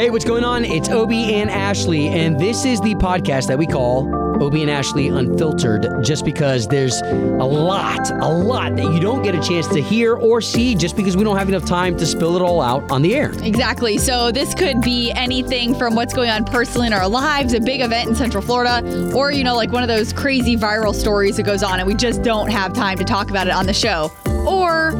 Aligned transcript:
Hey, 0.00 0.08
what's 0.08 0.24
going 0.24 0.44
on? 0.44 0.64
It's 0.64 0.88
Obie 0.88 1.34
and 1.34 1.50
Ashley, 1.50 2.06
and 2.08 2.38
this 2.38 2.64
is 2.64 2.80
the 2.80 2.94
podcast 2.94 3.48
that 3.48 3.58
we 3.58 3.66
call 3.66 4.08
Obie 4.40 4.62
and 4.62 4.70
Ashley 4.70 5.08
Unfiltered, 5.08 6.02
just 6.02 6.24
because 6.24 6.68
there's 6.68 7.02
a 7.02 7.44
lot, 7.44 8.10
a 8.10 8.28
lot 8.28 8.76
that 8.76 8.84
you 8.84 9.00
don't 9.00 9.22
get 9.22 9.34
a 9.34 9.42
chance 9.42 9.66
to 9.66 9.82
hear 9.82 10.14
or 10.14 10.40
see 10.40 10.76
just 10.76 10.96
because 10.96 11.16
we 11.16 11.24
don't 11.24 11.36
have 11.36 11.48
enough 11.48 11.64
time 11.64 11.96
to 11.96 12.06
spill 12.06 12.36
it 12.36 12.40
all 12.40 12.62
out 12.62 12.88
on 12.90 13.02
the 13.02 13.16
air. 13.16 13.32
Exactly. 13.42 13.98
So 13.98 14.30
this 14.30 14.54
could 14.54 14.80
be 14.80 15.10
anything 15.10 15.74
from 15.74 15.96
what's 15.96 16.14
going 16.14 16.30
on 16.30 16.44
personally 16.44 16.86
in 16.86 16.92
our 16.92 17.08
lives, 17.08 17.52
a 17.52 17.60
big 17.60 17.80
event 17.80 18.10
in 18.10 18.14
Central 18.14 18.42
Florida, 18.42 19.12
or, 19.12 19.32
you 19.32 19.42
know, 19.42 19.56
like 19.56 19.72
one 19.72 19.82
of 19.82 19.88
those 19.88 20.12
crazy 20.12 20.56
viral 20.56 20.94
stories 20.94 21.36
that 21.36 21.42
goes 21.42 21.64
on 21.64 21.80
and 21.80 21.86
we 21.86 21.96
just 21.96 22.22
don't 22.22 22.50
have 22.50 22.72
time 22.72 22.96
to 22.96 23.04
talk 23.04 23.28
about 23.28 23.48
it 23.48 23.52
on 23.52 23.66
the 23.66 23.74
show. 23.74 24.12
Or 24.46 24.92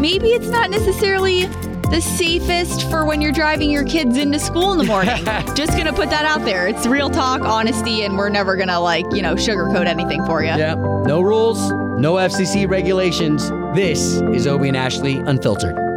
maybe 0.00 0.28
it's 0.30 0.48
not 0.48 0.70
necessarily 0.70 1.46
the 1.90 2.00
safest 2.00 2.90
for 2.90 3.04
when 3.04 3.20
you're 3.20 3.32
driving 3.32 3.70
your 3.70 3.84
kids 3.84 4.16
into 4.16 4.38
school 4.38 4.72
in 4.72 4.78
the 4.78 4.84
morning. 4.84 5.24
just 5.54 5.76
gonna 5.76 5.92
put 5.92 6.10
that 6.10 6.24
out 6.24 6.44
there. 6.44 6.68
It's 6.68 6.86
real 6.86 7.10
talk, 7.10 7.40
honesty, 7.42 8.02
and 8.02 8.16
we're 8.16 8.28
never 8.28 8.56
gonna 8.56 8.80
like, 8.80 9.06
you 9.12 9.22
know, 9.22 9.34
sugarcoat 9.34 9.86
anything 9.86 10.24
for 10.26 10.42
you. 10.42 10.48
Yeah, 10.48 10.74
no 10.74 11.20
rules, 11.20 11.70
no 11.98 12.14
FCC 12.14 12.68
regulations. 12.68 13.50
This 13.74 14.20
is 14.32 14.46
Obie 14.46 14.68
and 14.68 14.76
Ashley 14.76 15.16
Unfiltered. 15.16 15.87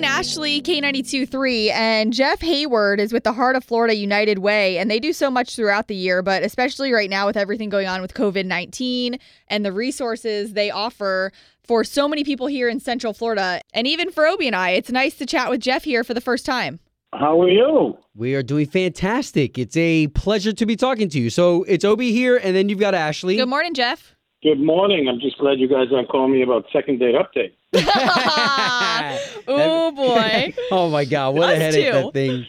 Toby 0.00 0.14
Ashley, 0.14 0.62
K92.3, 0.62 1.72
and 1.72 2.14
Jeff 2.14 2.40
Hayward 2.40 3.00
is 3.00 3.12
with 3.12 3.22
the 3.22 3.34
Heart 3.34 3.56
of 3.56 3.64
Florida 3.64 3.94
United 3.94 4.38
Way, 4.38 4.78
and 4.78 4.90
they 4.90 4.98
do 4.98 5.12
so 5.12 5.30
much 5.30 5.54
throughout 5.54 5.88
the 5.88 5.94
year, 5.94 6.22
but 6.22 6.42
especially 6.42 6.90
right 6.90 7.10
now 7.10 7.26
with 7.26 7.36
everything 7.36 7.68
going 7.68 7.86
on 7.86 8.00
with 8.00 8.14
COVID 8.14 8.46
19 8.46 9.18
and 9.48 9.62
the 9.62 9.72
resources 9.72 10.54
they 10.54 10.70
offer 10.70 11.32
for 11.64 11.84
so 11.84 12.08
many 12.08 12.24
people 12.24 12.46
here 12.46 12.70
in 12.70 12.80
Central 12.80 13.12
Florida, 13.12 13.60
and 13.74 13.86
even 13.86 14.10
for 14.10 14.26
Obie 14.26 14.46
and 14.46 14.56
I. 14.56 14.70
It's 14.70 14.90
nice 14.90 15.16
to 15.16 15.26
chat 15.26 15.50
with 15.50 15.60
Jeff 15.60 15.84
here 15.84 16.02
for 16.02 16.14
the 16.14 16.22
first 16.22 16.46
time. 16.46 16.80
How 17.12 17.42
are 17.42 17.50
you? 17.50 17.98
We 18.14 18.34
are 18.34 18.42
doing 18.42 18.68
fantastic. 18.68 19.58
It's 19.58 19.76
a 19.76 20.06
pleasure 20.08 20.54
to 20.54 20.64
be 20.64 20.76
talking 20.76 21.10
to 21.10 21.20
you. 21.20 21.28
So 21.28 21.64
it's 21.64 21.84
Obie 21.84 22.12
here, 22.12 22.38
and 22.38 22.56
then 22.56 22.70
you've 22.70 22.80
got 22.80 22.94
Ashley. 22.94 23.36
Good 23.36 23.50
morning, 23.50 23.74
Jeff. 23.74 24.16
Good 24.42 24.58
morning. 24.60 25.06
I'm 25.08 25.20
just 25.20 25.36
glad 25.38 25.58
you 25.58 25.68
guys 25.68 25.88
aren't 25.92 26.08
calling 26.08 26.32
me 26.32 26.42
about 26.42 26.64
second 26.72 26.98
date 26.98 27.14
update. 27.14 27.52
oh 29.48 29.92
boy. 29.94 30.54
oh 30.70 30.88
my 30.90 31.04
God, 31.04 31.34
what 31.34 31.50
a 31.50 31.56
headache 31.56 31.92
too. 31.92 31.92
that 31.92 32.12
thing. 32.14 32.46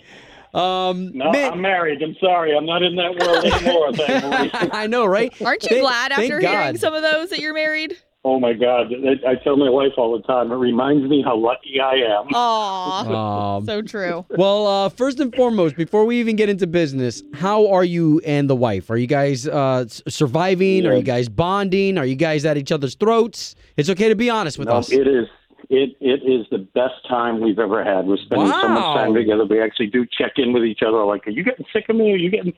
Um, 0.53 1.11
No, 1.14 1.31
man- 1.31 1.53
I'm 1.53 1.61
married. 1.61 2.02
I'm 2.02 2.16
sorry. 2.22 2.56
I'm 2.56 2.66
not 2.66 2.81
in 2.83 2.95
that 2.95 3.16
world 3.20 3.44
anymore. 3.45 4.70
I 4.73 4.88
know, 4.88 5.06
right? 5.06 5.33
Aren't 5.42 5.64
you 5.64 5.70
Thank- 5.70 5.81
glad 5.81 6.11
after 6.14 6.39
hearing 6.39 6.42
God. 6.73 6.80
some 6.80 6.94
of 6.94 7.02
those 7.02 7.30
that 7.30 7.39
you're 7.39 7.53
married? 7.53 7.98
Oh 8.23 8.39
my 8.39 8.53
God. 8.53 8.91
I 8.94 9.31
I 9.31 9.36
tell 9.44 9.58
my 9.58 9.69
wife 9.69 9.94
all 9.97 10.16
the 10.16 10.23
time. 10.23 10.52
It 10.52 10.55
reminds 10.55 11.09
me 11.09 11.22
how 11.23 11.36
lucky 11.38 11.80
I 11.80 11.94
am. 11.94 12.27
Aw. 12.33 13.55
Um, 13.58 13.66
so 13.66 13.81
true. 13.81 14.25
well, 14.31 14.67
uh, 14.67 14.89
first 14.89 15.19
and 15.19 15.36
foremost, 15.36 15.75
before 15.75 16.05
we 16.05 16.19
even 16.19 16.36
get 16.36 16.49
into 16.49 16.67
business, 16.67 17.23
how 17.33 17.67
are 17.72 17.83
you 17.83 18.19
and 18.25 18.49
the 18.49 18.55
wife? 18.55 18.89
Are 18.89 18.97
you 18.97 19.08
guys 19.08 19.47
uh, 19.47 19.83
s- 19.86 20.02
surviving? 20.08 20.86
Are 20.86 20.95
you 20.95 21.03
guys 21.03 21.27
bonding? 21.30 21.97
Are 21.97 22.05
you 22.05 22.16
guys 22.16 22.45
at 22.45 22.58
each 22.58 22.72
other's 22.72 22.95
throats? 22.95 23.55
It's 23.77 23.89
okay 23.89 24.09
to 24.09 24.16
be 24.16 24.30
honest 24.30 24.58
with 24.59 24.67
No, 24.67 24.75
us. 24.75 24.92
it 24.92 25.08
is. 25.08 25.27
It 25.69 25.95
it 26.02 26.22
is 26.23 26.45
the 26.52 26.59
best 26.73 26.95
time 27.08 27.39
we've 27.39 27.59
ever 27.59 27.83
had. 27.83 28.05
We're 28.05 28.17
spending 28.17 28.47
so 28.49 28.67
much 28.69 28.83
time 28.97 29.14
together. 29.14 29.45
We 29.45 29.61
actually 29.61 29.88
do 29.88 30.05
check 30.05 30.33
in 30.38 30.52
with 30.53 30.64
each 30.64 30.81
other. 30.86 31.03
Like, 31.05 31.25
are 31.27 31.31
you 31.31 31.44
getting 31.44 31.66
sick 31.73 31.86
of 31.89 31.95
me? 31.95 32.11
Are 32.11 32.17
you 32.17 32.30
getting? 32.30 32.53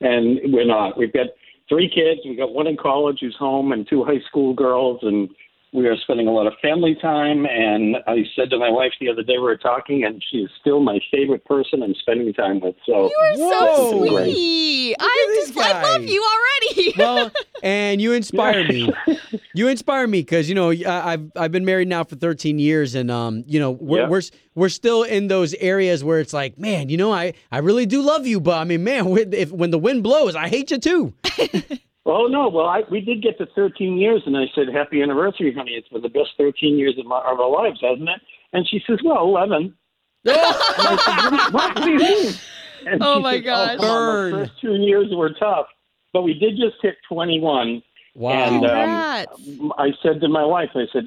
And 0.00 0.40
we're 0.52 0.64
not. 0.66 0.96
We've 0.98 1.12
got 1.12 1.26
three 1.68 1.88
kids. 1.88 2.20
We've 2.24 2.38
got 2.38 2.52
one 2.52 2.66
in 2.66 2.76
college 2.76 3.18
who's 3.20 3.36
home, 3.38 3.72
and 3.72 3.88
two 3.88 4.04
high 4.04 4.20
school 4.26 4.54
girls, 4.54 5.00
and 5.02 5.28
we 5.74 5.86
are 5.88 5.96
spending 5.98 6.28
a 6.28 6.30
lot 6.32 6.46
of 6.46 6.52
family 6.62 6.94
time. 7.02 7.44
And 7.46 7.96
I 8.06 8.18
said 8.36 8.48
to 8.50 8.58
my 8.58 8.70
wife 8.70 8.92
the 9.00 9.10
other 9.10 9.22
day 9.22 9.34
we 9.34 9.40
were 9.42 9.56
talking, 9.56 10.04
and 10.04 10.22
she 10.30 10.38
is 10.38 10.50
still 10.60 10.80
my 10.80 11.00
favorite 11.10 11.44
person 11.44 11.82
I'm 11.82 11.94
spending 12.00 12.32
time 12.32 12.60
with. 12.60 12.76
So 12.86 13.10
You 13.10 13.16
are 13.18 13.36
Whoa. 13.36 13.90
so 13.90 14.06
sweet. 14.06 14.94
I 14.98 15.26
this 15.34 15.50
just 15.50 15.58
I 15.58 15.82
love 15.82 16.04
you 16.04 16.24
already. 16.24 16.94
well, 16.98 17.30
and 17.62 18.00
you 18.00 18.12
inspire 18.12 18.66
me. 18.66 18.90
You 19.56 19.68
inspire 19.68 20.08
me 20.08 20.20
because 20.20 20.48
you 20.48 20.54
know 20.56 20.72
I- 20.72 21.12
I've 21.12 21.30
I've 21.36 21.52
been 21.52 21.64
married 21.64 21.86
now 21.86 22.02
for 22.02 22.16
13 22.16 22.58
years, 22.58 22.96
and 22.96 23.08
um 23.08 23.44
you 23.46 23.60
know 23.60 23.70
we're 23.70 24.00
Yeah. 24.00 24.08
we're 24.08 24.22
we're 24.56 24.68
still 24.68 25.04
in 25.04 25.28
those 25.28 25.54
areas 25.54 26.02
where 26.02 26.18
it's 26.18 26.32
like, 26.32 26.58
man, 26.58 26.88
you 26.88 26.96
know 26.96 27.12
I 27.12 27.34
I 27.52 27.58
really 27.58 27.86
do 27.86 28.02
love 28.02 28.26
you, 28.26 28.40
but 28.40 28.58
I 28.58 28.64
mean, 28.64 28.82
man, 28.82 29.04
when- 29.10 29.32
if 29.32 29.52
when 29.52 29.70
the 29.70 29.78
wind 29.78 30.02
blows, 30.02 30.34
I 30.34 30.48
hate 30.48 30.72
you 30.72 30.78
too. 30.78 31.14
Oh 32.06 32.26
no! 32.26 32.48
Well, 32.48 32.66
I, 32.66 32.82
we 32.90 33.00
did 33.00 33.22
get 33.22 33.38
to 33.38 33.46
13 33.54 33.96
years, 33.96 34.22
and 34.26 34.36
I 34.36 34.44
said, 34.54 34.68
"Happy 34.72 35.00
anniversary, 35.02 35.54
honey! 35.56 35.72
It's 35.72 35.88
been 35.88 36.02
the 36.02 36.08
best 36.10 36.30
13 36.36 36.76
years 36.78 36.98
of, 36.98 37.06
my, 37.06 37.18
of 37.20 37.40
our 37.40 37.50
lives, 37.50 37.80
hasn't 37.82 38.08
it?" 38.08 38.20
And 38.52 38.68
she 38.68 38.82
says, 38.86 38.98
"Well, 39.04 39.22
11." 39.24 39.74
And 40.26 40.36
I 40.36 40.96
said, 40.96 41.30
what, 41.52 41.52
what 41.52 41.82
do 41.84 41.90
you 41.90 41.98
mean? 41.98 42.34
And 42.86 43.02
Oh, 43.02 43.20
my 43.20 43.34
says, 43.36 43.44
gosh. 43.44 43.76
come 43.78 43.84
on, 43.90 44.30
the 44.30 44.36
first 44.38 44.60
two 44.60 44.74
years 44.76 45.06
were 45.12 45.30
tough, 45.38 45.66
but 46.14 46.22
we 46.22 46.32
did 46.34 46.56
just 46.56 46.76
hit 46.82 46.96
21. 47.08 47.82
Wow. 48.14 48.30
And 48.32 48.64
um, 48.64 49.72
I 49.78 49.90
said 50.02 50.20
to 50.20 50.28
my 50.28 50.44
wife, 50.44 50.70
I 50.74 50.84
said, 50.92 51.06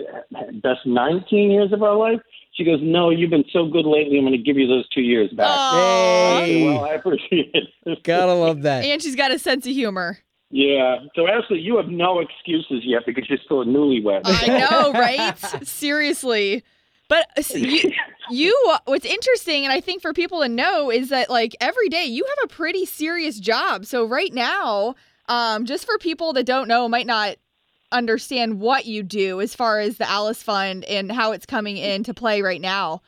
"Best 0.61 0.85
19 0.85 1.51
years 1.51 1.71
of 1.73 1.81
our 1.83 1.95
life." 1.95 2.19
She 2.53 2.63
goes, 2.63 2.79
"No, 2.81 3.11
you've 3.11 3.29
been 3.29 3.45
so 3.53 3.67
good 3.67 3.85
lately. 3.85 4.17
I'm 4.17 4.25
going 4.25 4.31
to 4.37 4.43
give 4.43 4.57
you 4.57 4.67
those 4.67 4.87
two 4.89 5.01
years 5.01 5.29
back." 5.31 5.47
Aw. 5.47 6.37
I 6.37 6.39
said, 6.39 6.45
Hey. 6.47 6.65
well, 6.65 6.83
I 6.85 6.89
appreciate 6.93 7.51
it. 7.85 8.03
Gotta 8.03 8.33
love 8.33 8.63
that. 8.63 8.83
And 8.83 9.01
she's 9.01 9.15
got 9.15 9.31
a 9.31 9.39
sense 9.39 9.65
of 9.67 9.71
humor. 9.73 10.19
Yeah. 10.49 10.99
So, 11.15 11.27
Ashley, 11.27 11.59
you 11.59 11.77
have 11.77 11.87
no 11.87 12.19
excuses 12.19 12.83
yet 12.83 13.05
because 13.05 13.25
you're 13.29 13.39
still 13.43 13.61
a 13.61 13.65
newlywed. 13.65 14.21
I 14.23 14.59
know, 14.59 14.91
right? 14.93 15.37
Seriously. 15.67 16.63
But 17.09 17.27
uh, 17.37 17.57
you, 17.57 17.91
you, 18.29 18.77
what's 18.85 19.05
interesting, 19.05 19.63
and 19.63 19.73
I 19.73 19.81
think 19.81 20.01
for 20.01 20.13
people 20.13 20.41
to 20.41 20.49
know, 20.49 20.91
is 20.91 21.09
that 21.09 21.29
like 21.29 21.55
every 21.59 21.89
day 21.89 22.05
you 22.05 22.25
have 22.25 22.49
a 22.49 22.53
pretty 22.53 22.85
serious 22.85 23.39
job. 23.39 23.85
So 23.85 24.05
right 24.05 24.33
now, 24.33 24.95
um, 25.27 25.65
just 25.65 25.85
for 25.85 25.97
people 25.97 26.33
that 26.33 26.45
don't 26.45 26.67
know, 26.67 26.87
might 26.87 27.07
not 27.07 27.35
understand 27.91 28.59
what 28.59 28.85
you 28.85 29.03
do 29.03 29.39
as 29.39 29.55
far 29.55 29.79
as 29.79 29.97
the 29.97 30.09
Alice 30.09 30.43
Fund 30.43 30.83
and 30.85 31.11
how 31.11 31.31
it's 31.31 31.45
coming 31.45 31.77
into 31.77 32.13
play 32.13 32.41
right 32.41 32.61
now. 32.61 33.01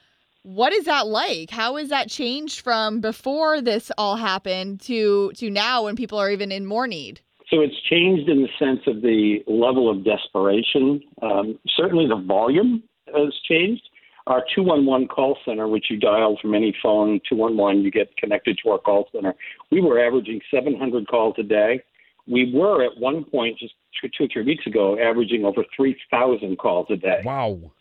What 0.43 0.71
is 0.71 0.85
that 0.85 1.07
like? 1.07 1.49
How 1.49 1.75
has 1.75 1.89
that 1.89 2.09
changed 2.09 2.61
from 2.61 3.01
before 3.01 3.61
this 3.61 3.91
all 3.97 4.15
happened 4.15 4.79
to 4.81 5.31
to 5.35 5.49
now 5.49 5.83
when 5.83 5.97
people 5.97 6.17
are 6.17 6.31
even 6.31 6.51
in 6.51 6.65
more 6.65 6.87
need? 6.87 7.21
So 7.49 7.61
it's 7.61 7.79
changed 7.89 8.29
in 8.29 8.43
the 8.43 8.49
sense 8.59 8.81
of 8.85 9.01
the 9.01 9.39
level 9.47 9.89
of 9.89 10.05
desperation. 10.05 11.01
Um, 11.21 11.57
certainly 11.75 12.07
the 12.07 12.15
volume 12.15 12.83
has 13.07 13.33
changed. 13.47 13.81
Our 14.27 14.43
211 14.53 15.07
call 15.07 15.37
center, 15.43 15.67
which 15.67 15.85
you 15.89 15.97
dial 15.97 16.37
from 16.39 16.53
any 16.53 16.75
phone, 16.83 17.19
211, 17.27 17.81
you 17.81 17.89
get 17.89 18.15
connected 18.17 18.59
to 18.63 18.69
our 18.71 18.77
call 18.77 19.09
center. 19.11 19.33
We 19.71 19.81
were 19.81 20.05
averaging 20.05 20.41
700 20.53 21.07
calls 21.07 21.35
a 21.39 21.43
day. 21.43 21.81
We 22.27 22.53
were 22.53 22.85
at 22.85 22.99
one 22.99 23.23
point, 23.23 23.57
just 23.57 23.73
two, 23.99 24.25
or 24.25 24.27
three 24.31 24.43
weeks 24.43 24.67
ago, 24.67 24.99
averaging 24.99 25.45
over 25.45 25.65
3,000 25.75 26.57
calls 26.59 26.85
a 26.91 26.95
day. 26.95 27.21
Wow. 27.25 27.71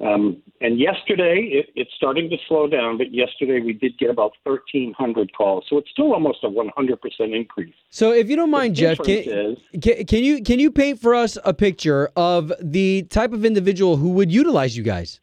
Um, 0.00 0.42
and 0.60 0.80
yesterday, 0.80 1.48
it, 1.52 1.66
it's 1.76 1.90
starting 1.96 2.28
to 2.30 2.36
slow 2.48 2.66
down, 2.66 2.98
but 2.98 3.14
yesterday 3.14 3.60
we 3.60 3.72
did 3.72 3.96
get 3.96 4.10
about 4.10 4.32
1,300 4.42 5.32
calls. 5.36 5.64
So 5.70 5.78
it's 5.78 5.88
still 5.90 6.12
almost 6.12 6.38
a 6.42 6.48
100% 6.48 6.98
increase. 7.34 7.74
So 7.90 8.12
if 8.12 8.28
you 8.28 8.34
don't 8.34 8.50
mind, 8.50 8.74
Jeff, 8.74 8.98
can, 8.98 9.18
is- 9.18 9.58
can 9.80 10.04
can 10.04 10.24
you 10.24 10.42
can 10.42 10.58
you 10.58 10.72
paint 10.72 11.00
for 11.00 11.14
us 11.14 11.38
a 11.44 11.54
picture 11.54 12.10
of 12.16 12.52
the 12.60 13.04
type 13.04 13.32
of 13.32 13.44
individual 13.44 13.96
who 13.96 14.10
would 14.10 14.32
utilize 14.32 14.76
you 14.76 14.82
guys? 14.82 15.20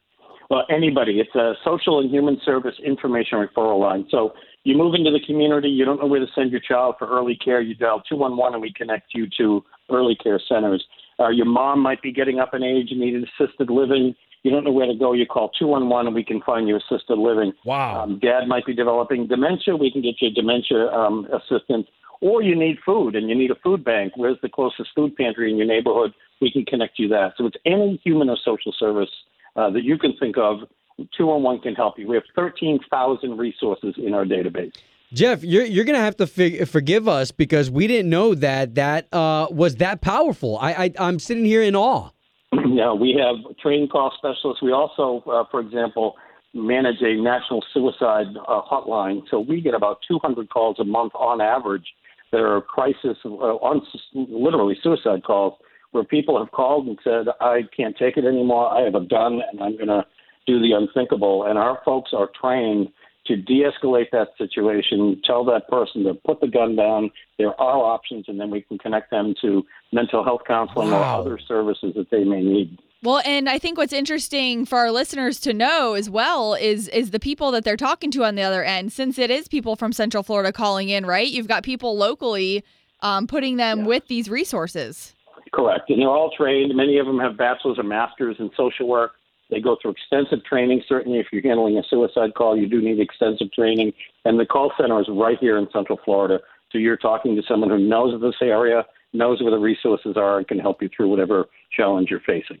Well, 0.48 0.64
anybody. 0.70 1.20
It's 1.20 1.34
a 1.34 1.54
social 1.64 1.98
and 2.00 2.10
human 2.10 2.40
service 2.44 2.74
information 2.84 3.38
referral 3.38 3.80
line. 3.80 4.06
So 4.10 4.34
you 4.64 4.76
move 4.76 4.94
into 4.94 5.10
the 5.10 5.20
community, 5.20 5.68
you 5.68 5.84
don't 5.84 6.00
know 6.00 6.06
where 6.06 6.20
to 6.20 6.32
send 6.34 6.52
your 6.52 6.60
child 6.60 6.96
for 6.98 7.08
early 7.08 7.36
care, 7.36 7.60
you 7.60 7.74
dial 7.74 8.02
211 8.08 8.54
and 8.54 8.62
we 8.62 8.72
connect 8.72 9.14
you 9.14 9.26
to 9.38 9.64
early 9.90 10.16
care 10.16 10.40
centers. 10.48 10.84
Uh, 11.18 11.28
your 11.28 11.46
mom 11.46 11.80
might 11.80 12.00
be 12.00 12.12
getting 12.12 12.38
up 12.38 12.54
in 12.54 12.62
age 12.62 12.90
and 12.90 13.00
needing 13.00 13.24
assisted 13.24 13.70
living. 13.70 14.14
You 14.42 14.50
don't 14.50 14.64
know 14.64 14.72
where 14.72 14.86
to 14.86 14.94
go, 14.94 15.12
you 15.12 15.26
call 15.26 15.50
211 15.58 16.06
and 16.06 16.14
we 16.14 16.24
can 16.24 16.40
find 16.42 16.68
you 16.68 16.76
assisted 16.76 17.18
living. 17.18 17.52
Wow. 17.64 18.02
Um, 18.02 18.18
dad 18.18 18.46
might 18.46 18.66
be 18.66 18.74
developing 18.74 19.26
dementia, 19.26 19.76
we 19.76 19.90
can 19.90 20.02
get 20.02 20.16
you 20.20 20.28
a 20.28 20.32
dementia 20.32 20.88
um, 20.88 21.28
assistance. 21.32 21.86
Or 22.20 22.40
you 22.40 22.54
need 22.54 22.78
food 22.86 23.16
and 23.16 23.28
you 23.28 23.34
need 23.34 23.50
a 23.50 23.56
food 23.56 23.84
bank. 23.84 24.12
Where's 24.14 24.38
the 24.42 24.48
closest 24.48 24.90
food 24.94 25.16
pantry 25.16 25.50
in 25.50 25.56
your 25.56 25.66
neighborhood? 25.66 26.12
We 26.40 26.52
can 26.52 26.64
connect 26.64 27.00
you 27.00 27.08
that. 27.08 27.32
So 27.36 27.46
it's 27.46 27.56
any 27.66 28.00
human 28.04 28.30
or 28.30 28.36
social 28.44 28.72
service 28.78 29.10
uh, 29.56 29.70
that 29.70 29.82
you 29.82 29.98
can 29.98 30.16
think 30.18 30.38
of. 30.38 30.60
211 30.96 31.62
can 31.62 31.74
help 31.74 31.98
you. 31.98 32.06
We 32.08 32.16
have 32.16 32.24
13,000 32.34 33.38
resources 33.38 33.94
in 33.96 34.14
our 34.14 34.24
database. 34.24 34.72
Jeff, 35.12 35.44
you're 35.44 35.64
you're 35.64 35.84
gonna 35.84 35.98
have 35.98 36.16
to 36.16 36.26
fig- 36.26 36.66
forgive 36.68 37.06
us 37.06 37.30
because 37.30 37.70
we 37.70 37.86
didn't 37.86 38.08
know 38.08 38.34
that 38.34 38.76
that 38.76 39.12
uh, 39.12 39.46
was 39.50 39.76
that 39.76 40.00
powerful. 40.00 40.56
I, 40.58 40.72
I 40.72 40.92
I'm 40.98 41.18
sitting 41.18 41.44
here 41.44 41.62
in 41.62 41.76
awe. 41.76 42.08
yeah, 42.52 42.94
we 42.94 43.20
have 43.20 43.56
trained 43.58 43.90
call 43.90 44.10
specialists. 44.16 44.62
We 44.62 44.72
also, 44.72 45.22
uh, 45.30 45.44
for 45.50 45.60
example, 45.60 46.16
manage 46.54 47.02
a 47.02 47.14
national 47.14 47.62
suicide 47.74 48.26
uh, 48.48 48.62
hotline. 48.62 49.22
So 49.30 49.40
we 49.40 49.60
get 49.60 49.74
about 49.74 49.98
200 50.08 50.48
calls 50.48 50.78
a 50.78 50.84
month 50.84 51.12
on 51.14 51.40
average 51.40 51.86
that 52.30 52.40
are 52.40 52.60
crisis, 52.62 53.18
uh, 53.24 53.28
on 53.28 53.82
literally 54.14 54.76
suicide 54.82 55.24
calls. 55.24 55.54
where 55.92 56.04
people 56.04 56.38
have 56.38 56.50
called 56.52 56.86
and 56.88 56.98
said, 57.04 57.26
I 57.40 57.62
can't 57.76 57.96
take 57.96 58.16
it 58.16 58.24
anymore. 58.24 58.68
I 58.68 58.80
have 58.82 58.94
a 58.94 59.00
gun 59.04 59.40
and 59.50 59.60
I'm 59.60 59.76
going 59.76 59.88
to 59.88 60.04
do 60.46 60.60
the 60.60 60.72
unthinkable. 60.72 61.44
And 61.44 61.58
our 61.58 61.80
folks 61.84 62.10
are 62.12 62.28
trained 62.40 62.88
to 63.26 63.36
de 63.36 63.62
escalate 63.62 64.10
that 64.10 64.28
situation, 64.36 65.20
tell 65.24 65.44
that 65.44 65.68
person 65.68 66.02
to 66.04 66.14
put 66.14 66.40
the 66.40 66.48
gun 66.48 66.74
down. 66.74 67.10
There 67.38 67.50
are 67.60 67.76
options, 67.78 68.24
and 68.26 68.40
then 68.40 68.50
we 68.50 68.62
can 68.62 68.78
connect 68.78 69.12
them 69.12 69.34
to 69.42 69.64
mental 69.92 70.24
health 70.24 70.40
counseling 70.46 70.90
Wow. 70.90 71.18
or 71.18 71.20
other 71.20 71.38
services 71.46 71.92
that 71.94 72.10
they 72.10 72.24
may 72.24 72.42
need. 72.42 72.78
Well, 73.04 73.20
and 73.24 73.48
I 73.48 73.58
think 73.58 73.78
what's 73.78 73.92
interesting 73.92 74.64
for 74.64 74.78
our 74.78 74.90
listeners 74.90 75.38
to 75.40 75.52
know 75.52 75.94
as 75.94 76.08
well 76.10 76.54
is 76.54 76.88
is 76.88 77.10
the 77.12 77.20
people 77.20 77.50
that 77.52 77.64
they're 77.64 77.76
talking 77.76 78.10
to 78.12 78.24
on 78.24 78.34
the 78.34 78.42
other 78.42 78.64
end. 78.64 78.92
Since 78.92 79.18
it 79.18 79.30
is 79.30 79.46
people 79.48 79.76
from 79.76 79.92
Central 79.92 80.22
Florida 80.24 80.52
calling 80.52 80.88
in, 80.88 81.06
right? 81.06 81.26
You've 81.28 81.48
got 81.48 81.62
people 81.62 81.96
locally 81.96 82.64
um, 83.02 83.26
putting 83.26 83.56
them 83.56 83.80
Yeah. 83.80 83.86
with 83.86 84.06
these 84.08 84.28
resources. 84.30 85.14
Correct. 85.52 85.90
And 85.90 86.00
they're 86.00 86.08
all 86.08 86.30
trained. 86.36 86.74
Many 86.76 86.98
of 86.98 87.06
them 87.06 87.18
have 87.18 87.36
bachelor's 87.36 87.78
or 87.78 87.82
master's 87.82 88.36
in 88.38 88.50
social 88.56 88.86
work. 88.88 89.12
They 89.50 89.60
go 89.60 89.76
through 89.80 89.92
extensive 89.92 90.44
training. 90.44 90.82
Certainly, 90.88 91.18
if 91.18 91.26
you're 91.32 91.42
handling 91.42 91.76
a 91.76 91.82
suicide 91.88 92.34
call, 92.34 92.56
you 92.56 92.66
do 92.66 92.80
need 92.80 93.00
extensive 93.00 93.52
training. 93.52 93.92
And 94.24 94.40
the 94.40 94.46
call 94.46 94.72
center 94.78 95.00
is 95.00 95.06
right 95.10 95.38
here 95.40 95.58
in 95.58 95.68
Central 95.72 95.98
Florida. 96.04 96.40
So 96.70 96.78
you're 96.78 96.96
talking 96.96 97.36
to 97.36 97.42
someone 97.46 97.68
who 97.68 97.78
knows 97.78 98.18
this 98.20 98.36
area, 98.40 98.86
knows 99.12 99.42
where 99.42 99.50
the 99.50 99.58
resources 99.58 100.16
are, 100.16 100.38
and 100.38 100.48
can 100.48 100.58
help 100.58 100.80
you 100.80 100.88
through 100.94 101.08
whatever 101.08 101.46
challenge 101.70 102.08
you're 102.10 102.20
facing. 102.20 102.58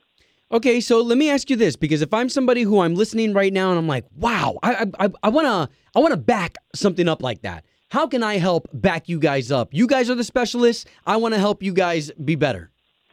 Okay, 0.52 0.82
so 0.82 1.00
let 1.00 1.16
me 1.16 1.30
ask 1.30 1.48
you 1.48 1.56
this 1.56 1.76
because 1.76 2.02
if 2.02 2.12
I'm 2.12 2.28
somebody 2.28 2.60
who 2.62 2.80
I'm 2.80 2.94
listening 2.94 3.32
right 3.32 3.52
now 3.52 3.70
and 3.70 3.78
I'm 3.78 3.88
like, 3.88 4.04
wow, 4.18 4.58
I 4.62 4.86
I 4.98 5.08
I 5.22 5.28
want 5.30 5.46
to 5.46 5.74
I 5.96 6.00
want 6.00 6.12
to 6.12 6.18
back 6.18 6.56
something 6.74 7.08
up 7.08 7.22
like 7.22 7.40
that. 7.40 7.64
How 7.90 8.06
can 8.06 8.22
I 8.22 8.36
help 8.36 8.68
back 8.72 9.08
you 9.08 9.18
guys 9.18 9.50
up? 9.50 9.72
You 9.72 9.86
guys 9.86 10.10
are 10.10 10.14
the 10.14 10.24
specialists. 10.24 10.84
I 11.06 11.16
want 11.16 11.32
to 11.32 11.40
help 11.40 11.62
you 11.62 11.72
guys 11.72 12.10
be 12.12 12.34
better. 12.34 12.71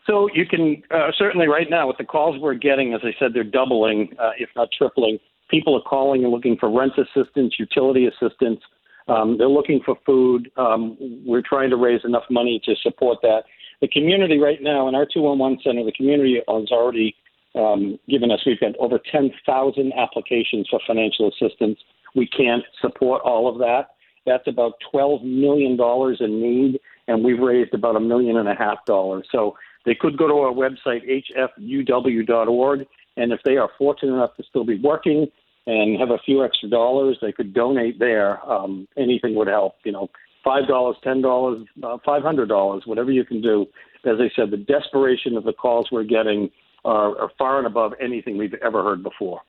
So 0.10 0.28
you 0.34 0.48
can 0.48 0.82
uh, 0.90 1.12
certainly 1.16 1.48
right 1.48 1.70
now 1.70 1.88
with 1.88 1.98
the 1.98 2.04
calls 2.04 2.42
we're 2.42 2.56
getting, 2.56 2.96
as 2.96 3.02
I 3.04 3.14
said, 3.20 3.32
they're 3.34 3.44
doubling, 3.44 4.10
uh, 4.20 4.32
if 4.40 4.50
not 4.56 4.70
tripling. 4.76 5.20
People 5.52 5.76
are 5.76 5.88
calling 5.88 6.24
and 6.24 6.32
looking 6.32 6.58
for 6.58 6.68
rent 6.76 6.94
assistance, 6.98 7.56
utility 7.60 8.08
assistance. 8.08 8.60
Um, 9.08 9.38
they're 9.38 9.48
looking 9.48 9.82
for 9.86 9.98
food. 10.08 10.52
Um, 10.58 10.98
we're 11.00 11.44
trying 11.48 11.70
to 11.70 11.76
raise 11.76 12.02
enough 12.06 12.24
money 12.32 12.60
to 12.66 12.76
support 12.82 13.20
that. 13.22 13.44
The 13.82 13.88
community 13.88 14.40
right 14.40 14.62
now 14.62 14.88
in 14.88 14.96
our 14.96 15.06
211 15.06 15.60
center, 15.64 15.86
the 15.86 15.92
community 15.92 16.42
has 16.48 16.72
already 16.72 17.16
um, 17.56 18.00
given 18.10 18.32
us, 18.32 18.40
we've 18.46 18.60
got 18.60 18.76
over 18.80 19.00
10,000 19.12 19.94
applications 19.94 20.68
for 20.70 20.80
financial 20.88 21.30
assistance. 21.30 21.80
We 22.16 22.28
can't 22.28 22.64
support 22.82 23.22
all 23.24 23.48
of 23.48 23.60
that. 23.60 23.90
That's 24.26 24.48
about 24.48 24.74
$12 24.94 25.24
million 25.24 25.78
in 26.20 26.42
need, 26.42 26.80
and 27.08 27.24
we've 27.24 27.40
raised 27.40 27.74
about 27.74 27.96
a 27.96 28.00
million 28.00 28.38
and 28.38 28.50
a 28.50 28.56
half 28.56 28.86
dollars. 28.86 29.28
So 29.32 29.56
they 29.86 29.96
could 29.96 30.18
go 30.18 30.28
to 30.28 30.34
our 30.36 30.54
website, 30.54 31.02
hfuw.org, 31.38 32.88
and 33.18 33.31
if 33.31 33.40
they 33.44 33.58
are 33.58 33.70
fortunate 33.78 34.14
enough 34.14 34.36
to 34.38 34.44
still 34.44 34.64
be 34.64 34.80
working 34.80 35.28
and 35.68 36.00
have 36.00 36.10
a 36.10 36.18
few 36.26 36.44
extra 36.44 36.70
dollars, 36.70 37.18
they 37.22 37.31
could 37.31 37.54
donate 37.54 38.00
there. 38.00 38.44
Um, 38.50 38.88
anything 38.98 39.36
would 39.36 39.48
help, 39.48 39.76
you 39.84 39.92
know, 39.92 40.10
$5, 40.46 40.68
$10, 40.68 41.66
uh, 41.84 41.98
$500, 42.06 42.88
whatever 42.88 43.12
you 43.12 43.26
can 43.26 43.42
do. 43.42 43.66
As 44.06 44.18
I 44.20 44.30
said, 44.36 44.52
the 44.52 44.58
desperation 44.58 45.36
of 45.36 45.44
the 45.44 45.54
calls 45.54 45.90
we're 45.92 46.04
getting 46.04 46.50
are, 46.86 47.20
are 47.20 47.31
far 47.38 47.58
and 47.58 47.68
above 47.68 47.94
anything 48.02 48.38
we've 48.38 48.54
ever 48.56 48.84
heard 48.84 49.04
before. 49.04 49.42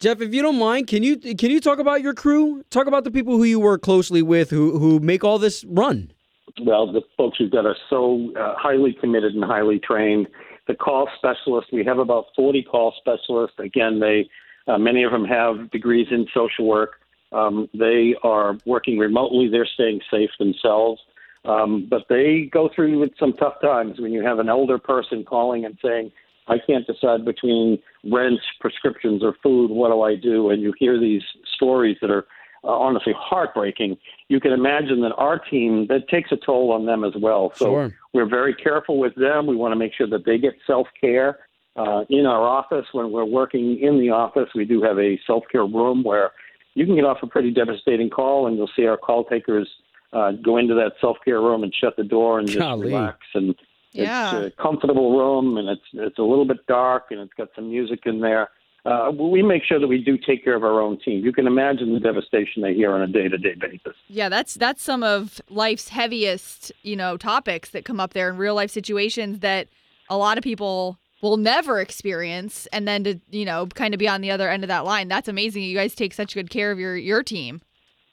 Jeff, 0.00 0.20
if 0.20 0.32
you 0.32 0.42
don't 0.42 0.58
mind, 0.58 0.86
can 0.86 1.02
you 1.02 1.16
can 1.16 1.50
you 1.50 1.60
talk 1.60 1.80
about 1.80 2.02
your 2.02 2.14
crew? 2.14 2.62
Talk 2.70 2.86
about 2.86 3.02
the 3.02 3.10
people 3.10 3.36
who 3.36 3.42
you 3.42 3.58
work 3.58 3.82
closely 3.82 4.22
with 4.22 4.50
who 4.50 4.78
who 4.78 5.00
make 5.00 5.24
all 5.24 5.38
this 5.38 5.64
run. 5.64 6.12
Well, 6.62 6.90
the 6.90 7.02
folks 7.16 7.38
we've 7.40 7.50
got 7.50 7.66
are 7.66 7.76
so 7.90 8.32
uh, 8.38 8.54
highly 8.56 8.92
committed 8.92 9.34
and 9.34 9.44
highly 9.44 9.78
trained. 9.78 10.28
The 10.66 10.74
call 10.74 11.08
specialists, 11.16 11.70
we 11.72 11.84
have 11.84 11.98
about 11.98 12.26
40 12.36 12.62
call 12.62 12.94
specialists. 12.98 13.56
Again, 13.58 14.00
they 14.00 14.28
uh, 14.66 14.78
many 14.78 15.02
of 15.02 15.12
them 15.12 15.24
have 15.24 15.70
degrees 15.70 16.08
in 16.10 16.26
social 16.34 16.66
work. 16.66 17.00
Um, 17.32 17.68
they 17.72 18.14
are 18.22 18.58
working 18.66 18.98
remotely. 18.98 19.48
They're 19.48 19.66
staying 19.66 20.00
safe 20.10 20.30
themselves. 20.38 21.00
Um, 21.44 21.86
but 21.88 22.02
they 22.08 22.50
go 22.52 22.68
through 22.74 22.98
with 22.98 23.12
some 23.18 23.32
tough 23.32 23.60
times 23.62 23.98
when 23.98 24.12
you 24.12 24.22
have 24.22 24.38
an 24.38 24.48
elder 24.48 24.78
person 24.78 25.24
calling 25.24 25.64
and 25.64 25.78
saying, 25.82 26.12
I 26.48 26.56
can't 26.58 26.86
decide 26.86 27.24
between 27.24 27.78
rent, 28.10 28.40
prescriptions, 28.60 29.22
or 29.22 29.34
food. 29.42 29.70
What 29.70 29.90
do 29.90 30.02
I 30.02 30.16
do? 30.16 30.50
And 30.50 30.62
you 30.62 30.74
hear 30.78 30.98
these 30.98 31.22
stories 31.54 31.96
that 32.00 32.10
are 32.10 32.26
uh, 32.64 32.68
honestly 32.68 33.14
heartbreaking. 33.16 33.96
You 34.28 34.40
can 34.40 34.52
imagine 34.52 35.00
that 35.02 35.14
our 35.16 35.38
team 35.38 35.86
that 35.88 36.08
takes 36.08 36.32
a 36.32 36.36
toll 36.36 36.72
on 36.72 36.86
them 36.86 37.04
as 37.04 37.12
well. 37.20 37.52
So 37.54 37.66
Sure. 37.66 37.94
we're 38.12 38.28
very 38.28 38.54
careful 38.54 38.98
with 38.98 39.14
them. 39.14 39.46
We 39.46 39.56
want 39.56 39.72
to 39.72 39.76
make 39.76 39.92
sure 39.94 40.06
that 40.08 40.24
they 40.24 40.38
get 40.38 40.54
self 40.66 40.88
care 41.00 41.40
uh, 41.76 42.04
in 42.10 42.26
our 42.26 42.42
office. 42.42 42.86
When 42.92 43.12
we're 43.12 43.24
working 43.24 43.78
in 43.80 43.98
the 44.00 44.10
office, 44.10 44.48
we 44.54 44.64
do 44.64 44.82
have 44.82 44.98
a 44.98 45.18
self 45.26 45.44
care 45.50 45.64
room 45.64 46.02
where 46.02 46.32
you 46.74 46.86
can 46.86 46.94
get 46.94 47.04
off 47.04 47.18
a 47.22 47.26
pretty 47.26 47.50
devastating 47.50 48.10
call, 48.10 48.46
and 48.46 48.56
you'll 48.56 48.70
see 48.76 48.86
our 48.86 48.96
call 48.96 49.24
takers 49.24 49.68
uh, 50.12 50.32
go 50.32 50.56
into 50.56 50.74
that 50.74 50.92
self 51.00 51.16
care 51.24 51.40
room 51.40 51.62
and 51.62 51.74
shut 51.74 51.96
the 51.96 52.04
door 52.04 52.38
and 52.38 52.48
just 52.48 52.58
Golly. 52.60 52.86
relax. 52.88 53.18
And 53.34 53.54
Yeah. 53.92 54.34
it's 54.36 54.54
a 54.54 54.62
comfortable 54.62 55.16
room, 55.18 55.56
and 55.58 55.68
it's 55.68 55.88
it's 55.92 56.18
a 56.18 56.22
little 56.22 56.44
bit 56.44 56.66
dark, 56.66 57.06
and 57.10 57.20
it's 57.20 57.34
got 57.34 57.48
some 57.54 57.70
music 57.70 58.00
in 58.06 58.20
there. 58.20 58.50
Uh, 58.84 59.10
we 59.10 59.42
make 59.42 59.62
sure 59.64 59.78
that 59.78 59.88
we 59.88 59.98
do 60.02 60.16
take 60.16 60.44
care 60.44 60.54
of 60.54 60.62
our 60.64 60.80
own 60.80 60.98
team. 61.04 61.24
You 61.24 61.32
can 61.32 61.46
imagine 61.46 61.92
the 61.92 62.00
devastation 62.00 62.62
they 62.62 62.74
hear 62.74 62.92
on 62.92 63.02
a 63.02 63.06
day 63.06 63.28
to 63.28 63.36
day 63.36 63.54
basis. 63.54 63.94
Yeah, 64.08 64.28
that's 64.28 64.54
that's 64.54 64.82
some 64.82 65.02
of 65.02 65.40
life's 65.50 65.88
heaviest, 65.88 66.72
you 66.82 66.96
know, 66.96 67.16
topics 67.16 67.70
that 67.70 67.84
come 67.84 68.00
up 68.00 68.14
there 68.14 68.30
in 68.30 68.36
real 68.36 68.54
life 68.54 68.70
situations 68.70 69.40
that 69.40 69.68
a 70.08 70.16
lot 70.16 70.38
of 70.38 70.44
people 70.44 70.98
will 71.20 71.36
never 71.36 71.80
experience 71.80 72.66
and 72.72 72.86
then 72.86 73.04
to, 73.04 73.20
you 73.30 73.44
know, 73.44 73.66
kind 73.66 73.92
of 73.92 73.98
be 73.98 74.08
on 74.08 74.20
the 74.20 74.30
other 74.30 74.48
end 74.48 74.62
of 74.62 74.68
that 74.68 74.84
line. 74.84 75.08
That's 75.08 75.28
amazing. 75.28 75.64
You 75.64 75.76
guys 75.76 75.94
take 75.94 76.14
such 76.14 76.34
good 76.34 76.48
care 76.48 76.70
of 76.70 76.78
your 76.78 76.96
your 76.96 77.22
team. 77.22 77.60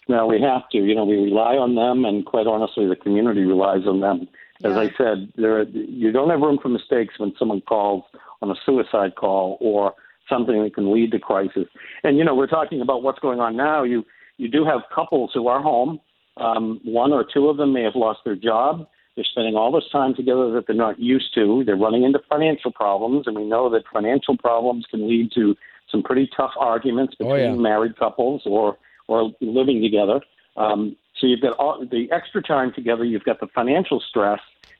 Now 0.07 0.27
we 0.27 0.41
have 0.41 0.67
to. 0.71 0.77
You 0.79 0.95
know, 0.95 1.05
we 1.05 1.15
rely 1.15 1.55
on 1.55 1.75
them, 1.75 2.05
and 2.05 2.25
quite 2.25 2.47
honestly, 2.47 2.87
the 2.87 2.95
community 2.95 3.43
relies 3.43 3.85
on 3.87 4.01
them. 4.01 4.27
As 4.63 4.71
Yeah. 4.71 4.79
I 4.79 4.89
said, 4.97 5.31
there 5.35 5.63
you 5.63 6.11
don't 6.11 6.29
have 6.29 6.41
room 6.41 6.57
for 6.61 6.69
mistakes 6.69 7.15
when 7.17 7.33
someone 7.37 7.61
calls 7.61 8.03
on 8.41 8.49
a 8.51 8.55
suicide 8.65 9.15
call 9.15 9.57
or 9.61 9.93
something 10.29 10.63
that 10.63 10.73
can 10.73 10.91
lead 10.93 11.11
to 11.11 11.19
crisis. 11.19 11.67
And 12.03 12.17
you 12.17 12.23
know, 12.23 12.35
we're 12.35 12.47
talking 12.47 12.81
about 12.81 13.03
what's 13.03 13.19
going 13.19 13.39
on 13.39 13.55
now. 13.55 13.83
You 13.83 14.05
you 14.37 14.49
do 14.49 14.65
have 14.65 14.81
couples 14.93 15.31
who 15.33 15.47
are 15.47 15.61
home. 15.61 15.99
Um, 16.37 16.81
one 16.83 17.13
or 17.13 17.23
two 17.23 17.47
of 17.47 17.57
them 17.57 17.73
may 17.73 17.83
have 17.83 17.95
lost 17.95 18.19
their 18.25 18.35
job. 18.35 18.87
They're 19.15 19.23
spending 19.23 19.55
all 19.55 19.71
this 19.71 19.85
time 19.91 20.13
together 20.13 20.51
that 20.51 20.67
they're 20.67 20.75
not 20.75 20.99
used 20.99 21.33
to. 21.35 21.63
They're 21.65 21.77
running 21.77 22.03
into 22.03 22.19
financial 22.29 22.71
problems, 22.71 23.27
and 23.27 23.35
we 23.37 23.45
know 23.45 23.69
that 23.69 23.83
financial 23.93 24.35
problems 24.37 24.85
can 24.91 25.07
lead 25.07 25.31
to 25.35 25.55
some 25.89 26.03
pretty 26.03 26.29
tough 26.35 26.51
arguments 26.59 27.15
Oh, 27.21 27.25
between 27.25 27.55
yeah. 27.55 27.61
married 27.61 27.97
couples 27.97 28.41
or 28.45 28.77
or 29.07 29.31
living 29.39 29.81
together. 29.81 30.19
Um, 30.57 30.95
so 31.19 31.27
you've 31.27 31.41
got 31.41 31.53
all, 31.57 31.85
the 31.89 32.11
extra 32.11 32.41
time 32.41 32.73
together. 32.73 33.05
You've 33.05 33.23
got 33.23 33.39
the 33.39 33.47
financial 33.53 34.01
stress. 34.01 34.39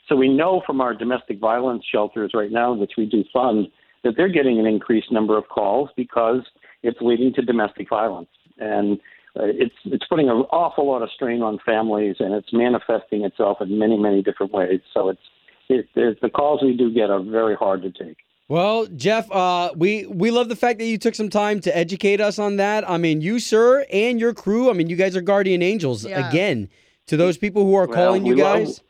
So 0.10 0.16
we 0.16 0.28
know 0.28 0.62
from 0.66 0.82
our 0.82 0.94
domestic 0.94 1.40
violence 1.40 1.86
shelters 1.90 2.32
right 2.34 2.52
now, 2.52 2.74
which 2.74 2.94
we 2.98 3.06
do 3.06 3.24
fund, 3.32 3.68
that 4.06 4.14
they're 4.16 4.30
getting 4.30 4.58
an 4.60 4.66
increased 4.66 5.12
number 5.12 5.38
of 5.38 5.50
calls 5.50 5.90
because 5.98 6.42
it's 6.84 6.98
leading 7.02 7.34
to 7.34 7.42
domestic 7.42 7.90
violence, 7.90 8.30
and 8.58 8.98
uh, 9.38 9.44
it's 9.46 9.76
it's 9.86 10.06
putting 10.08 10.30
an 10.30 10.38
awful 10.54 10.88
lot 10.88 11.02
of 11.02 11.10
strain 11.14 11.42
on 11.42 11.60
families, 11.66 12.16
and 12.20 12.34
it's 12.34 12.54
manifesting 12.54 13.26
itself 13.26 13.58
in 13.60 13.78
many 13.78 13.98
many 13.98 14.24
different 14.24 14.54
ways. 14.54 14.80
So 14.94 15.10
it's 15.10 15.20
it, 15.68 15.88
it, 15.96 16.22
the 16.22 16.30
calls 16.30 16.62
we 16.64 16.78
do 16.78 16.94
get 16.94 17.10
are 17.10 17.20
very 17.22 17.56
hard 17.56 17.82
to 17.82 17.92
take. 17.92 18.18
Well, 18.48 18.86
Jeff, 18.86 19.30
uh, 19.32 19.72
we 19.76 20.06
we 20.06 20.30
love 20.32 20.48
the 20.50 20.56
fact 20.56 20.78
that 20.80 20.86
you 20.86 21.00
took 21.00 21.16
some 21.16 21.30
time 21.30 21.60
to 21.62 21.76
educate 21.76 22.22
us 22.22 22.38
on 22.38 22.58
that. 22.58 22.88
I 22.90 22.98
mean, 22.98 23.20
you, 23.22 23.40
sir, 23.40 23.84
and 23.92 24.20
your 24.20 24.34
crew. 24.36 24.70
I 24.70 24.74
mean, 24.74 24.88
you 24.88 24.96
guys 24.96 25.16
are 25.18 25.22
guardian 25.22 25.64
angels 25.64 26.06
Yeah. 26.06 26.30
again 26.30 26.70
to 27.08 27.18
those 27.18 27.38
people 27.38 27.66
who 27.66 27.74
are 27.76 27.88
Well, 27.88 27.96
calling 27.96 28.26
you 28.26 28.36
we 28.36 28.44
love- 28.44 28.58
guys. 28.66 28.82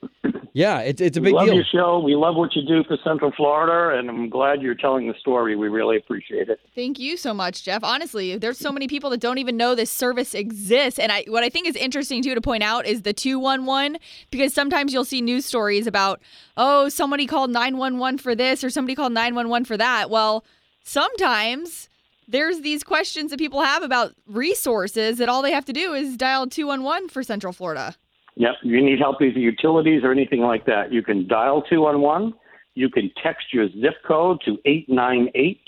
Yeah, 0.56 0.80
it's 0.80 1.02
it's 1.02 1.18
a 1.18 1.20
we 1.20 1.26
big 1.26 1.34
love 1.34 1.48
deal. 1.48 1.56
your 1.56 1.66
show. 1.66 2.00
We 2.00 2.16
love 2.16 2.38
what 2.38 2.56
you 2.56 2.62
do 2.66 2.82
for 2.86 2.98
Central 3.04 3.30
Florida, 3.36 4.00
and 4.00 4.10
I'm 4.10 4.30
glad 4.30 4.62
you're 4.62 4.74
telling 4.74 5.06
the 5.06 5.14
story. 5.20 5.58
We 5.58 5.68
really 5.68 5.98
appreciate 5.98 6.48
it. 6.48 6.62
Thank 6.74 6.98
you 6.98 7.18
so 7.18 7.34
much, 7.34 7.66
Jeff. 7.66 7.84
Honestly, 7.84 8.38
there's 8.38 8.58
so 8.58 8.72
many 8.72 8.88
people 8.88 9.10
that 9.10 9.20
don't 9.20 9.38
even 9.38 9.58
know 9.58 9.76
this 9.76 9.92
service 9.92 10.34
exists. 10.34 10.98
And 10.98 11.12
I 11.12 11.26
what 11.28 11.44
I 11.44 11.50
think 11.50 11.68
is 11.68 11.76
interesting 11.76 12.24
too 12.24 12.34
to 12.34 12.40
point 12.40 12.64
out 12.64 12.86
is 12.86 13.02
the 13.02 13.12
211 13.12 13.98
because 14.32 14.54
sometimes 14.54 14.94
you'll 14.94 15.04
see 15.04 15.22
news 15.22 15.46
stories 15.46 15.88
about, 15.88 16.22
"Oh, 16.56 16.88
somebody 16.88 17.28
called 17.28 17.52
911 17.52 18.20
for 18.20 18.34
this 18.34 18.64
or 18.64 18.70
somebody 18.70 18.96
called 18.96 19.12
911 19.12 19.66
for 19.66 19.76
that." 19.76 20.10
Well, 20.10 20.46
sometimes 20.86 21.90
there's 22.30 22.62
these 22.62 22.82
questions 22.82 23.32
that 23.32 23.40
people 23.40 23.62
have 23.62 23.84
about 23.84 24.14
resources 24.26 25.18
that 25.18 25.28
all 25.28 25.42
they 25.42 25.52
have 25.52 25.66
to 25.66 25.74
do 25.74 25.94
is 25.94 26.16
dial 26.16 26.48
211 26.48 27.10
for 27.10 27.24
Central 27.24 27.52
Florida. 27.52 27.98
Yep. 28.36 28.56
You 28.64 28.84
need 28.84 29.00
help 29.00 29.22
with 29.22 29.36
utilities 29.36 30.04
or 30.04 30.12
anything 30.12 30.42
like 30.42 30.66
that. 30.66 30.92
You 30.92 31.02
can 31.02 31.28
dial 31.28 31.62
211. 31.62 32.34
You 32.74 32.90
can 32.90 33.10
text 33.24 33.54
your 33.54 33.70
zip 33.70 33.96
code 34.06 34.42
to 34.46 34.58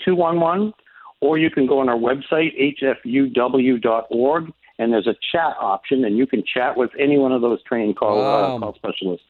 898-211, 0.06 0.72
or 1.20 1.38
you 1.38 1.50
can 1.50 1.66
go 1.66 1.78
on 1.80 1.88
our 1.88 1.96
website, 1.96 2.50
hfuw.org, 3.04 4.52
and 4.78 4.92
there's 4.92 5.06
a 5.06 5.14
chat 5.32 5.54
option, 5.60 6.04
and 6.04 6.16
you 6.18 6.26
can 6.26 6.44
chat 6.44 6.76
with 6.76 6.90
any 6.98 7.18
one 7.18 7.32
of 7.32 7.40
those 7.40 7.62
trained 7.64 7.96
call, 7.96 8.18
Wow. 8.18 8.56
uh, 8.56 8.58
call 8.58 8.74
specialists 8.74 9.24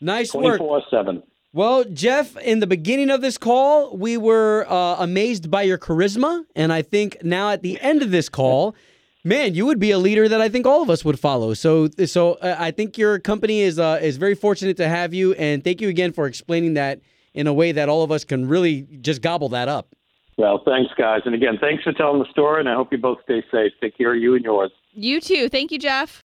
Nice 0.00 0.34
work. 0.34 0.60
24-7. 0.60 1.22
Well, 1.52 1.84
Jeff, 1.84 2.36
in 2.38 2.60
the 2.60 2.66
beginning 2.66 3.10
of 3.10 3.20
this 3.22 3.36
call, 3.36 3.96
we 3.96 4.16
were 4.16 4.66
uh, 4.68 4.96
amazed 4.98 5.50
by 5.50 5.62
your 5.62 5.78
charisma. 5.78 6.44
And 6.54 6.72
I 6.72 6.82
think 6.82 7.18
now 7.24 7.50
at 7.50 7.62
the 7.62 7.78
end 7.80 8.02
of 8.02 8.10
this 8.12 8.28
call, 8.28 8.74
man, 9.24 9.54
you 9.54 9.66
would 9.66 9.78
be 9.78 9.90
a 9.90 9.98
leader 9.98 10.28
that 10.28 10.40
I 10.40 10.48
think 10.48 10.66
all 10.66 10.82
of 10.82 10.90
us 10.90 11.04
would 11.04 11.18
follow. 11.18 11.54
So, 11.54 11.88
so 12.06 12.34
uh, 12.34 12.56
I 12.58 12.70
think 12.70 12.98
your 12.98 13.18
company 13.18 13.60
is 13.60 13.78
uh, 13.78 13.98
is 14.02 14.16
very 14.16 14.34
fortunate 14.34 14.76
to 14.78 14.88
have 14.88 15.14
you. 15.14 15.34
And 15.34 15.62
thank 15.62 15.80
you 15.80 15.88
again 15.88 16.12
for 16.12 16.26
explaining 16.26 16.74
that 16.74 17.00
in 17.34 17.46
a 17.46 17.52
way 17.52 17.72
that 17.72 17.88
all 17.88 18.02
of 18.02 18.10
us 18.10 18.24
can 18.24 18.48
really 18.48 18.82
just 19.00 19.22
gobble 19.22 19.48
that 19.50 19.68
up. 19.68 19.94
Well, 20.36 20.62
thanks, 20.64 20.90
guys. 20.96 21.20
And 21.26 21.34
again, 21.34 21.58
thanks 21.60 21.84
for 21.84 21.92
telling 21.92 22.18
the 22.18 22.30
story. 22.30 22.60
And 22.60 22.68
I 22.68 22.74
hope 22.74 22.92
you 22.92 22.98
both 22.98 23.18
stay 23.24 23.44
safe. 23.52 23.72
Take 23.80 23.98
care 23.98 24.14
of 24.14 24.20
you 24.20 24.34
and 24.34 24.42
yours. 24.42 24.70
You 24.92 25.20
too. 25.20 25.50
Thank 25.50 25.70
you, 25.70 25.78
Jeff. 25.78 26.18